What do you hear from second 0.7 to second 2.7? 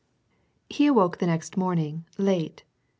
awoke the next morning, late.